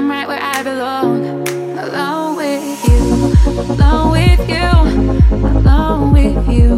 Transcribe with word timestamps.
I'm 0.00 0.10
right 0.10 0.26
where 0.26 0.40
I 0.40 0.62
belong. 0.62 1.46
Alone 1.78 2.34
with 2.34 2.88
you, 2.88 2.96
alone 3.74 4.12
with 4.12 4.48
you, 4.48 4.64
alone 5.58 6.12
with 6.14 6.48
you, 6.48 6.72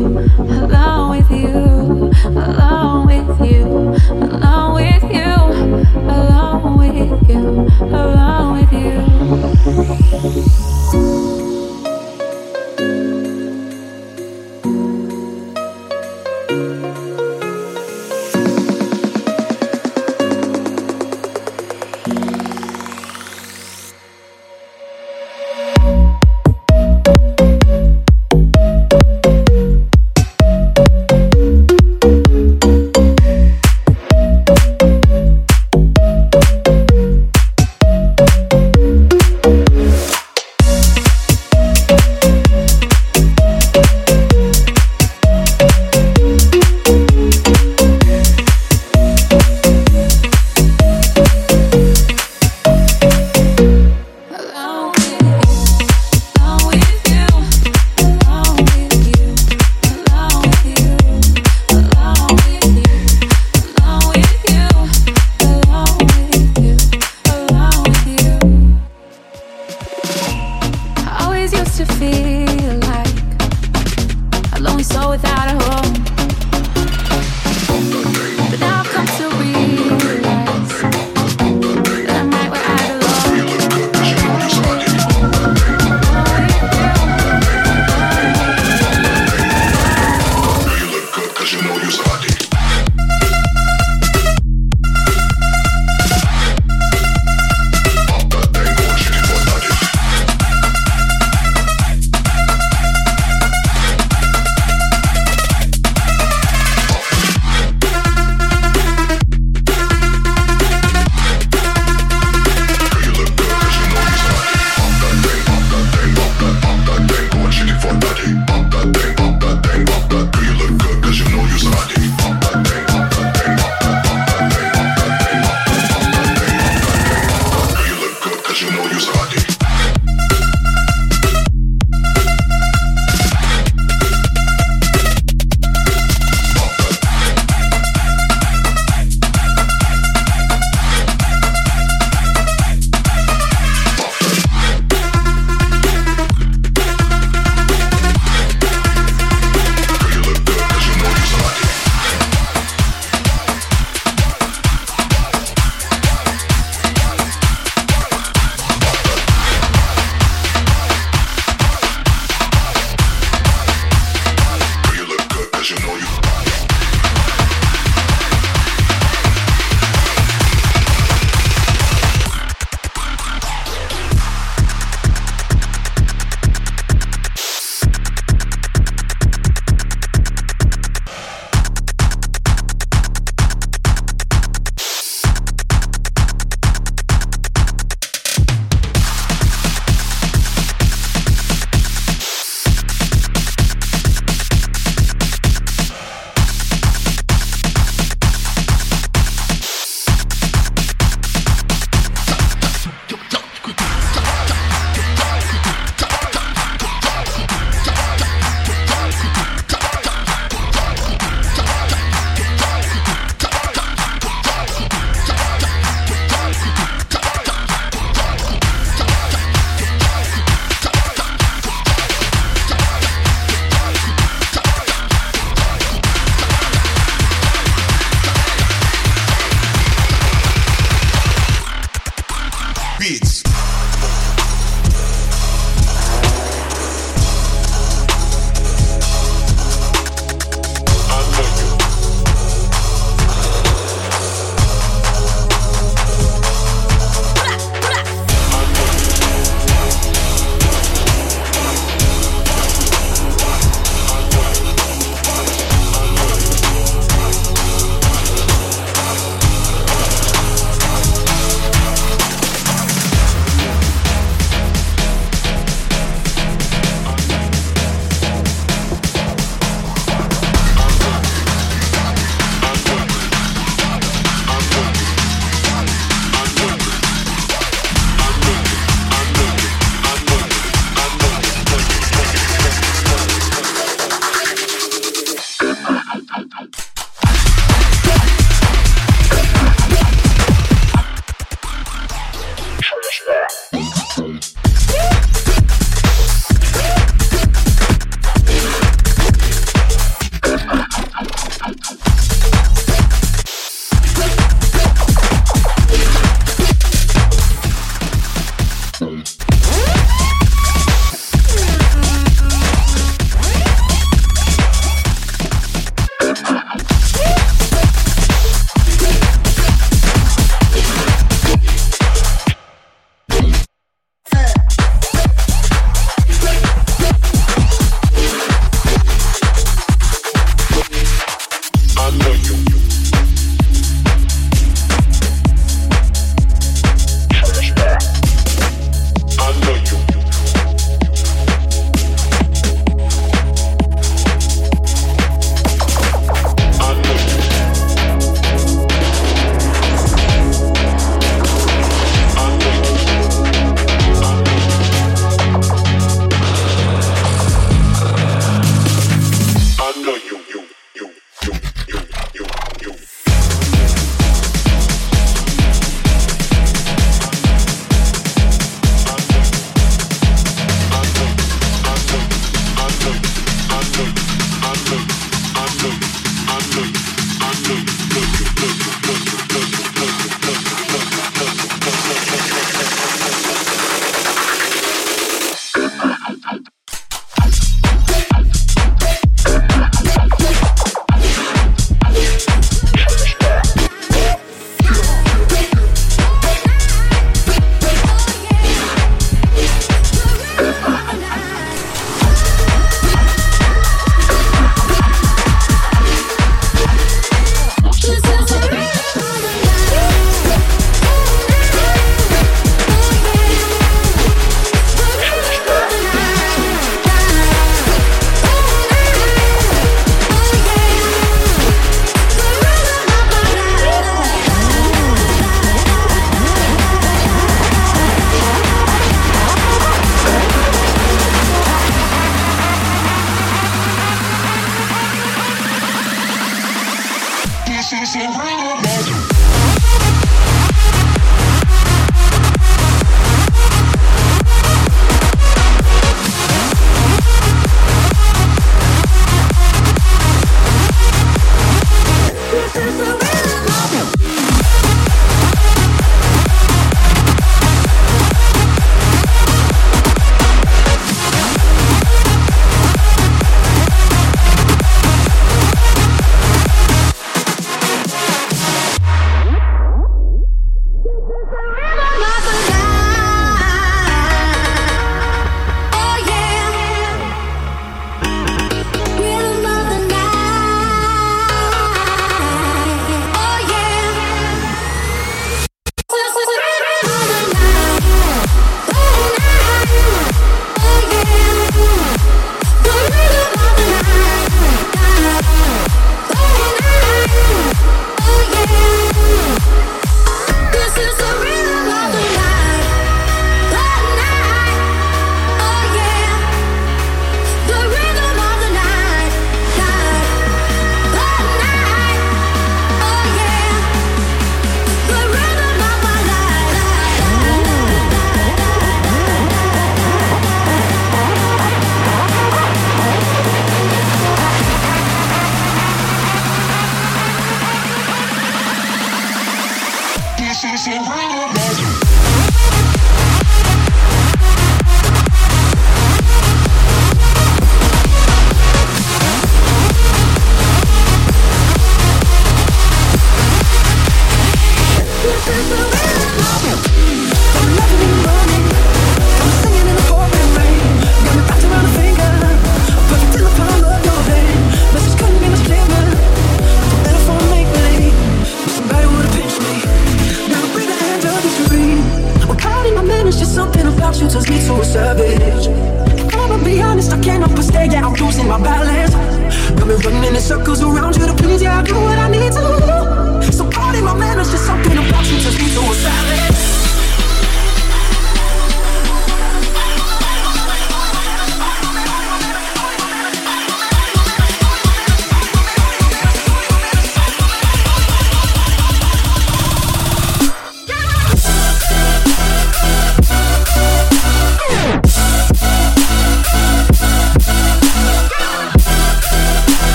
alone 0.66 1.10
with 1.12 1.30
you, 1.30 1.54
alone 2.26 3.06
with 3.06 3.40
you, 3.40 3.62
alone 4.26 4.74
with 4.74 5.04
you, 5.14 5.30
alone 6.10 6.78
with 6.78 7.30
you, 7.30 7.38
alone 7.94 8.52
with 8.58 8.72
you. 10.76 10.81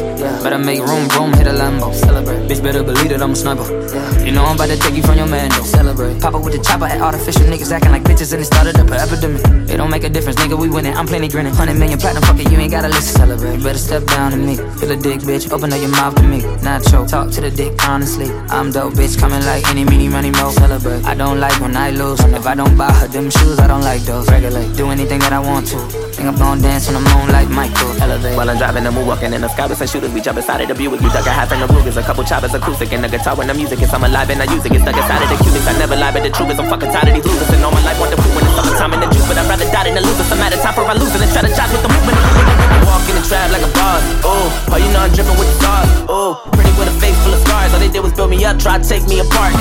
Of. 0.00 0.18
Yeah. 0.18 0.42
Better 0.42 0.58
make 0.58 0.80
room, 0.80 1.08
room, 1.08 1.32
hit 1.32 1.46
a 1.46 1.52
Lambo. 1.52 1.94
Celebrate. 1.94 2.48
Bitch, 2.48 2.62
better 2.62 2.82
believe 2.82 3.10
that 3.10 3.22
I'm 3.22 3.32
a 3.32 3.36
sniper. 3.36 3.64
Yeah. 3.64 4.24
You 4.24 4.32
know 4.32 4.44
I'm 4.44 4.56
about 4.56 4.68
to 4.68 4.78
take 4.78 4.94
you 4.94 5.02
from 5.02 5.16
your 5.16 5.26
man, 5.26 5.50
though. 5.50 5.62
Celebrate. 5.64 6.20
Pop 6.20 6.34
up 6.34 6.44
with 6.44 6.54
the 6.54 6.62
chopper 6.62 6.86
at 6.86 7.00
artificial 7.00 7.42
niggas 7.42 7.70
acting 7.72 7.92
like 7.92 8.04
bitches 8.04 8.32
and 8.32 8.42
it 8.42 8.46
started 8.46 8.78
up 8.78 8.86
an 8.88 8.94
epidemic. 8.94 9.42
It 9.70 9.76
don't 9.76 9.90
make 9.90 10.04
a 10.04 10.08
difference, 10.08 10.38
nigga, 10.40 10.58
we 10.58 10.68
winning. 10.68 10.94
I'm 10.94 11.06
plenty 11.06 11.28
grinning. 11.28 11.52
100 11.52 11.78
million 11.78 11.98
platinum, 11.98 12.22
fuck 12.24 12.38
it, 12.38 12.50
you 12.50 12.58
ain't 12.58 12.70
gotta 12.70 12.88
listen. 12.88 13.16
Celebrate. 13.16 13.62
Better 13.62 13.78
step 13.78 14.04
down 14.06 14.32
to 14.32 14.36
me. 14.36 14.56
Feel 14.56 14.92
a 14.92 14.96
dick, 14.96 15.20
bitch. 15.20 15.50
Open 15.52 15.72
up 15.72 15.80
your 15.80 15.90
mouth 15.90 16.14
to 16.16 16.22
me. 16.22 16.40
Not 16.62 16.84
choke. 16.84 17.08
Talk 17.08 17.30
to 17.32 17.40
the 17.40 17.50
dick, 17.50 17.72
honestly. 17.86 18.30
I'm 18.48 18.70
dope, 18.70 18.94
bitch. 18.94 19.18
Coming 19.18 19.44
like 19.44 19.66
any, 19.68 19.84
mini, 19.84 20.08
money, 20.08 20.30
mo. 20.30 20.50
Celebrate. 20.50 21.04
I 21.04 21.14
don't 21.14 21.40
like 21.40 21.58
when 21.60 21.76
I 21.76 21.90
lose. 21.90 22.20
If 22.20 22.46
I 22.46 22.54
don't 22.54 22.76
buy 22.76 22.92
her 22.92 23.08
them 23.08 23.30
shoes, 23.30 23.58
I 23.58 23.66
don't 23.66 23.82
like 23.82 24.02
those. 24.02 24.30
Regulate. 24.30 24.76
Do 24.76 24.90
anything 24.90 25.20
that 25.20 25.32
I 25.32 25.38
want 25.38 25.66
to. 25.68 26.13
Think 26.14 26.30
I'm 26.30 26.38
gon' 26.38 26.62
dance 26.62 26.86
on 26.86 26.94
the 26.94 27.02
moon 27.02 27.26
like 27.34 27.50
Michael. 27.50 27.90
Elevate. 27.98 28.36
While 28.38 28.48
I'm 28.48 28.56
driving 28.56 28.84
the 28.86 28.92
moon, 28.94 29.02
walking 29.02 29.34
in 29.34 29.42
the 29.42 29.50
sky 29.50 29.66
with 29.66 29.78
some 29.78 29.90
shooters. 29.90 30.14
We 30.14 30.20
jump 30.22 30.38
inside 30.38 30.62
of 30.62 30.68
the 30.70 30.74
Buick. 30.78 31.02
You 31.02 31.10
duck 31.10 31.26
a 31.26 31.34
half 31.34 31.50
in 31.50 31.58
the 31.58 31.66
Rugers. 31.66 31.96
A 31.96 32.02
couple 32.06 32.22
choppers, 32.22 32.54
acoustic, 32.54 32.92
and 32.92 33.02
the 33.02 33.08
guitar 33.08 33.34
when 33.34 33.48
the 33.48 33.54
music 33.54 33.82
is. 33.82 33.92
I'm 33.92 34.04
alive 34.04 34.30
and 34.30 34.40
I 34.40 34.46
use 34.46 34.64
it. 34.64 34.70
Get 34.70 34.82
stuck 34.82 34.94
inside 34.94 35.26
of 35.26 35.28
the 35.28 35.42
cubics. 35.42 35.66
I 35.66 35.76
never 35.76 35.96
lie, 35.96 36.12
but 36.12 36.22
the 36.22 36.30
truth 36.30 36.54
is 36.54 36.58
I'm 36.60 36.70
fucking 36.70 36.92
tired 36.94 37.08
of 37.08 37.14
these 37.18 37.26
losers. 37.26 37.50
And 37.50 37.64
all 37.64 37.72
my 37.74 37.82
life 37.82 37.98
want 37.98 38.14
to 38.14 38.16
prove 38.22 38.30
when 38.30 38.46
it's 38.46 38.54
summertime 38.54 38.94
in 38.94 39.00
the 39.00 39.10
juice. 39.10 39.26
But 39.26 39.38
I'd 39.42 39.50
rather 39.50 39.66
die 39.74 39.90
than 39.90 39.94
to 39.98 40.02
lose. 40.06 40.20
It's 40.20 40.30
a 40.30 40.36
matter 40.38 40.54
of 40.54 40.62
time 40.62 40.74
for 40.78 40.86
lose 40.94 41.14
it 41.14 41.20
and 41.20 41.32
try 41.34 41.42
to 41.42 41.50
judge 41.50 41.72
with 41.74 41.82
the 41.82 41.90
movement. 41.90 42.63
Walk 43.04 43.12
in 43.12 43.20
the 43.20 43.28
trap 43.28 43.52
like 43.52 43.60
a 43.60 43.68
boss. 43.76 44.00
Oh, 44.24 44.48
oh, 44.72 44.80
you 44.80 44.88
know 44.88 45.04
I'm 45.04 45.12
dripping 45.12 45.36
with 45.36 45.44
the 45.44 45.56
sauce. 45.60 45.92
Oh, 46.08 46.40
pretty 46.56 46.72
with 46.80 46.88
a 46.88 46.96
face 47.04 47.12
full 47.20 47.36
of 47.36 47.40
scars. 47.44 47.68
All 47.76 47.80
they 47.80 47.92
did 47.92 48.00
was 48.00 48.16
build 48.16 48.32
me 48.32 48.40
up, 48.48 48.56
try 48.56 48.80
to 48.80 48.84
take 48.84 49.04
me 49.04 49.20
apart. 49.20 49.52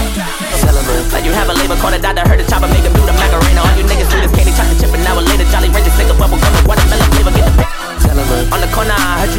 Celebrate. 0.64 1.12
Like 1.12 1.28
you 1.28 1.36
have 1.36 1.52
a 1.52 1.56
label 1.60 1.76
called 1.76 1.92
a 1.92 2.00
doctor, 2.00 2.24
heard 2.24 2.40
the 2.40 2.48
chopper 2.48 2.72
make 2.72 2.88
him 2.88 2.96
do 2.96 3.04
the 3.04 3.12
Macarena. 3.12 3.68
All 3.68 3.76
you 3.76 3.84
niggas 3.84 4.08
do 4.08 4.16
this 4.24 4.32
candy 4.32 4.56
chocolate 4.56 4.80
chip, 4.80 4.96
and 4.96 5.04
now 5.04 5.20
later, 5.20 5.44
Jolly 5.52 5.68
Rancher, 5.76 5.92
stick 5.92 6.08
a 6.08 6.16
bubble 6.16 6.40
gum, 6.40 6.56
watermelon 6.64 7.04
flavor, 7.20 7.36
get 7.36 7.44
the 7.44 7.68
Celebrate. 8.00 8.48
On 8.48 8.64
the 8.64 8.72
corner, 8.72 8.96
I 8.96 9.28
heard 9.28 9.33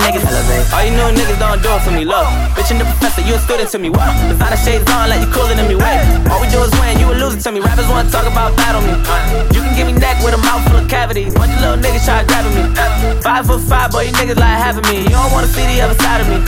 niggas 0.00 0.24
elevate. 0.24 0.66
All 0.72 0.82
you 0.84 0.92
new 0.96 1.08
niggas 1.12 1.38
don't 1.38 1.60
do 1.62 1.70
it 1.70 1.82
for 1.84 1.92
me, 1.92 2.04
love. 2.04 2.26
Bitch, 2.56 2.70
and 2.72 2.80
the 2.80 2.84
professor, 2.84 3.22
you 3.22 3.34
a 3.34 3.40
student 3.40 3.70
to 3.70 3.78
me, 3.78 3.88
what? 3.90 4.08
Designer 4.28 4.56
shades 4.56 4.88
on 4.90 5.08
like 5.08 5.20
you 5.20 5.30
cooler 5.30 5.54
than 5.54 5.68
me, 5.68 5.76
wait. 5.76 6.00
All 6.32 6.40
we 6.40 6.48
do 6.48 6.58
is 6.64 6.72
win, 6.80 6.98
you 6.98 7.06
a 7.12 7.14
loser 7.14 7.40
to 7.40 7.50
me. 7.52 7.60
Rappers 7.60 7.88
wanna 7.88 8.10
talk 8.10 8.26
about 8.26 8.56
battle 8.56 8.82
me. 8.82 8.92
Uh, 9.06 9.46
you 9.54 9.60
can 9.60 9.72
give 9.76 9.86
me 9.86 9.94
neck 9.94 10.18
with 10.24 10.34
a 10.34 10.40
mouth 10.42 10.64
full 10.66 10.80
of 10.80 10.88
cavities. 10.88 11.34
Bunch 11.34 11.52
of 11.54 11.60
little 11.60 11.78
niggas 11.78 12.04
try 12.04 12.24
grabbing 12.24 12.54
me. 12.56 12.62
Uh, 12.74 12.89
Five 13.22 13.46
foot 13.46 13.60
five, 13.60 13.90
boy, 13.90 14.08
you 14.08 14.12
niggas 14.12 14.36
like 14.36 14.58
having 14.58 14.84
me. 14.90 15.04
You 15.04 15.16
don't 15.16 15.32
wanna 15.32 15.48
see 15.48 15.66
the 15.66 15.80
other 15.80 15.96
side 16.00 16.20
of 16.20 16.28
me. 16.28 16.38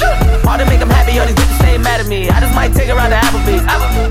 Hard 0.45 0.61
to 0.61 0.67
make 0.67 0.81
them 0.81 0.91
happy, 0.91 1.19
all 1.19 1.27
these 1.27 1.37
bitches 1.37 1.59
stay 1.59 1.79
mad 1.79 2.01
at 2.01 2.09
me. 2.09 2.29
I 2.29 2.41
just 2.41 2.55
might 2.55 2.73
take 2.75 2.89
her 2.89 2.99
out 2.99 3.09
to 3.09 3.19
Applebee's. 3.19 3.65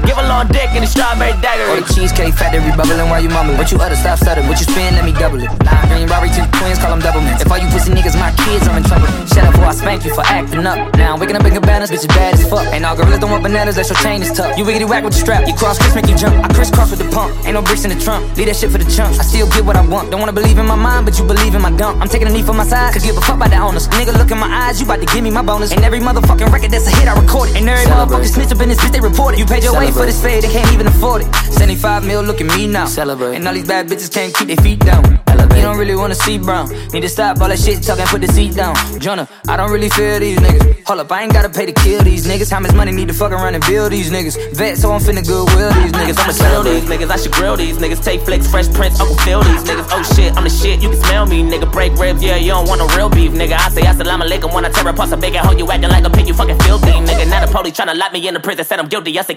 Give 0.05 0.17
a 0.17 0.25
long 0.27 0.47
dick 0.47 0.69
and 0.73 0.83
a 0.83 0.87
strawberry 0.87 1.33
dagger. 1.41 1.65
Or 1.71 1.81
the 1.81 1.87
cheesecake 1.93 2.33
factory 2.33 2.61
bubbling 2.73 3.09
while 3.09 3.21
you 3.21 3.29
mumbling. 3.29 3.57
What 3.57 3.71
you 3.71 3.77
utter, 3.77 3.95
stop 3.95 4.17
stuttering. 4.17 4.47
What 4.47 4.59
you 4.59 4.65
spin, 4.65 4.95
let 4.95 5.05
me 5.05 5.13
double 5.13 5.41
it. 5.41 5.49
Lime 5.65 5.87
green, 5.89 6.07
Robbie, 6.07 6.33
two 6.33 6.45
twins, 6.57 6.77
call 6.79 6.91
them 6.91 7.01
double 7.01 7.21
men. 7.21 7.39
If 7.39 7.51
all 7.51 7.57
you 7.57 7.69
pussy 7.69 7.91
niggas 7.91 8.17
my 8.17 8.31
kids, 8.45 8.67
I'm 8.67 8.77
in 8.77 8.83
trouble. 8.83 9.07
Shut 9.29 9.45
up 9.45 9.53
before 9.53 9.69
I 9.69 9.75
spank 9.75 10.05
you 10.05 10.13
for 10.13 10.25
acting 10.25 10.65
up. 10.65 10.77
Now 10.95 11.13
I'm 11.13 11.19
waking 11.19 11.35
up 11.35 11.45
in 11.45 11.53
cabanas, 11.53 11.91
bitch, 11.91 12.03
you 12.03 12.13
bad 12.13 12.33
as 12.33 12.47
fuck. 12.49 12.65
Ain't 12.73 12.85
all 12.85 12.95
gorillas 12.95 13.19
don't 13.19 13.31
want 13.31 13.43
bananas, 13.43 13.75
that's 13.75 13.89
your 13.89 13.99
chain 13.99 14.21
is 14.21 14.31
tough. 14.31 14.57
You 14.57 14.65
wiggity 14.65 14.87
whack 14.87 15.03
with 15.03 15.13
the 15.13 15.19
strap, 15.19 15.47
you 15.47 15.53
cross 15.53 15.77
Chris, 15.77 15.93
make 15.95 16.07
you 16.07 16.17
jump. 16.17 16.35
I 16.43 16.47
crisscross 16.53 16.89
with 16.91 16.99
the 16.99 17.09
pump, 17.11 17.35
ain't 17.45 17.53
no 17.53 17.61
bricks 17.61 17.85
in 17.85 17.91
the 17.91 17.99
trunk. 17.99 18.25
Leave 18.37 18.47
that 18.47 18.55
shit 18.55 18.71
for 18.71 18.77
the 18.77 18.89
chumps. 18.89 19.19
I 19.19 19.23
still 19.23 19.47
get 19.49 19.65
what 19.65 19.75
I 19.75 19.85
want. 19.85 20.11
Don't 20.11 20.19
wanna 20.19 20.33
believe 20.33 20.57
in 20.57 20.65
my 20.65 20.75
mind, 20.75 21.05
but 21.05 21.17
you 21.19 21.25
believe 21.25 21.53
in 21.55 21.61
my 21.61 21.71
dump. 21.71 22.01
I'm 22.01 22.09
taking 22.09 22.30
knee 22.31 22.41
for 22.41 22.53
my 22.53 22.65
side, 22.65 22.93
could 22.93 23.03
give 23.03 23.17
a 23.17 23.21
fuck 23.21 23.35
about 23.35 23.49
the 23.49 23.57
owners. 23.57 23.87
Nigga, 23.89 24.17
look 24.17 24.31
in 24.31 24.39
my 24.39 24.47
eyes, 24.47 24.79
you 24.79 24.85
about 24.85 24.99
to 24.99 25.05
give 25.05 25.23
me 25.23 25.31
my 25.31 25.41
bonus. 25.41 25.71
And 25.71 25.83
every 25.83 25.99
motherfucking 25.99 26.51
record 26.51 26.71
that's 26.71 26.87
a 26.87 26.91
hit, 26.91 27.07
I 27.07 27.19
record 27.19 27.49
it. 27.49 27.57
And 27.57 27.69
every 27.69 27.85
motherfucking 27.85 28.33
snitch 28.33 28.51
up 28.51 28.61
in 28.61 28.69
this 28.69 28.79
bitch, 28.79 28.91
they 28.91 28.99
report 28.99 29.35
it. 29.35 29.39
You 29.39 29.45
paid 29.45 29.63
your 29.63 29.77
way 29.77 29.91
for 29.91 30.05
this 30.05 30.21
fade, 30.21 30.43
they 30.43 30.51
can't 30.51 30.71
even 30.73 30.87
afford 30.87 31.23
it. 31.23 31.35
75 31.51 32.05
mil, 32.05 32.21
look 32.21 32.41
at 32.41 32.47
me 32.47 32.67
now. 32.67 32.85
Celebrate. 32.85 33.35
And 33.35 33.47
all 33.47 33.53
these 33.53 33.67
bad 33.67 33.87
bitches 33.87 34.11
can't 34.11 34.33
keep 34.33 34.47
their 34.47 34.57
feet 34.57 34.79
down. 34.79 35.20
You 35.61 35.67
don't 35.67 35.77
really 35.77 35.95
wanna 35.95 36.15
see 36.15 36.39
brown. 36.39 36.69
Need 36.91 37.01
to 37.01 37.07
stop 37.07 37.39
all 37.39 37.47
that 37.47 37.59
shit 37.59 37.83
talking, 37.83 38.07
put 38.07 38.21
the 38.21 38.27
seat 38.27 38.55
down. 38.55 38.73
Jonah, 38.99 39.29
I 39.47 39.55
don't 39.57 39.69
really 39.69 39.89
feel 39.89 40.19
these 40.19 40.39
niggas. 40.39 40.87
Hold 40.87 41.01
up, 41.01 41.11
I 41.11 41.21
ain't 41.21 41.31
gotta 41.31 41.49
pay 41.49 41.67
to 41.67 41.71
kill 41.71 42.01
these 42.01 42.25
niggas. 42.25 42.49
How 42.49 42.59
much 42.59 42.73
money 42.73 42.91
need 42.91 43.09
to 43.09 43.13
fuck 43.13 43.31
around 43.31 43.53
and 43.53 43.63
build 43.67 43.91
these 43.91 44.09
niggas? 44.09 44.55
Vet, 44.55 44.79
so 44.79 44.91
I'm 44.91 44.99
finna 44.99 45.21
goodwill 45.21 45.71
these 45.73 45.91
niggas. 45.91 46.17
I'ma 46.17 46.31
sell 46.31 46.63
these 46.63 46.85
niggas, 46.85 47.11
I 47.11 47.15
should 47.17 47.31
grill 47.33 47.57
these 47.57 47.77
niggas. 47.77 48.03
Take 48.03 48.21
flicks, 48.21 48.49
fresh 48.49 48.73
prints, 48.73 48.99
Uncle 48.99 49.15
Phil 49.17 49.43
these 49.43 49.63
niggas. 49.63 49.85
Oh 49.91 50.01
shit, 50.15 50.35
I'm 50.35 50.45
the 50.45 50.49
shit, 50.49 50.81
you 50.81 50.89
can 50.89 50.99
smell 51.03 51.27
me, 51.27 51.43
nigga. 51.43 51.71
Break 51.71 51.93
ribs, 51.93 52.23
yeah, 52.23 52.37
you 52.37 52.49
don't 52.49 52.67
want 52.67 52.79
no 52.79 52.87
real 52.97 53.09
beef, 53.09 53.31
nigga. 53.31 53.53
I 53.53 53.69
say 53.69 53.83
assalamu 53.83 54.25
alaikum 54.25 54.51
when 54.55 54.65
I 54.65 54.69
tear 54.69 54.87
apart 54.87 55.09
some 55.09 55.19
bacon. 55.19 55.45
Hoe 55.45 55.55
you 55.55 55.69
acting 55.71 55.91
like 55.91 56.03
a 56.03 56.09
pig, 56.09 56.27
you 56.27 56.33
fucking 56.33 56.57
filthy, 56.61 56.89
nigga. 56.89 57.29
Now 57.29 57.45
the 57.45 57.51
police 57.51 57.77
tryna 57.77 57.95
lock 57.95 58.13
me 58.13 58.27
in 58.27 58.33
the 58.33 58.39
prison, 58.39 58.65
said 58.65 58.79
I'm 58.79 58.87
guilty. 58.87 59.19
I 59.19 59.21
say, 59.21 59.35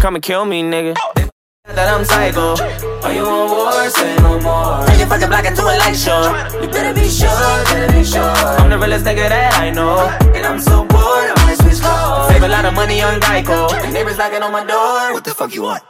come 0.00 0.16
and 0.16 0.24
kill 0.24 0.44
me, 0.46 0.64
nigga. 0.64 1.30
That 1.64 1.88
I'm 1.88 2.04
psycho. 2.04 2.60
Are 3.00 3.12
you 3.14 3.24
on 3.24 3.48
war? 3.48 3.88
Say 3.88 4.16
no 4.20 4.38
more. 4.38 4.84
Take 4.84 4.98
your 4.98 5.08
fucking 5.08 5.28
black 5.28 5.46
into 5.46 5.62
a 5.62 5.72
light 5.80 5.96
show. 5.96 6.20
You 6.60 6.68
better 6.68 6.92
be 6.92 7.08
sure, 7.08 7.30
better 7.64 7.90
be 7.90 8.04
sure. 8.04 8.20
I'm 8.20 8.68
the 8.68 8.76
realest 8.76 9.06
nigga 9.06 9.30
that 9.30 9.54
I 9.58 9.70
know. 9.70 9.96
And 10.36 10.44
I'm 10.44 10.60
so 10.60 10.84
bored, 10.84 11.30
I 11.32 11.46
might 11.46 11.56
switch 11.56 11.80
clothes. 11.80 12.28
Save 12.28 12.42
a 12.42 12.48
lot 12.48 12.66
of 12.66 12.74
money 12.74 13.00
on 13.00 13.18
Geico. 13.18 13.70
The 13.80 13.90
neighbors 13.92 14.18
knocking 14.18 14.42
on 14.42 14.52
my 14.52 14.64
door. 14.66 15.14
What 15.14 15.24
the 15.24 15.30
fuck 15.30 15.54
you 15.54 15.62
want? 15.62 15.82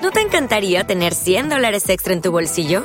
¿No 0.00 0.10
te 0.10 0.20
encantaría 0.20 0.84
tener 0.84 1.14
100 1.14 1.50
dólares 1.50 1.86
extra 1.90 2.14
en 2.14 2.22
tu 2.22 2.32
bolsillo? 2.32 2.84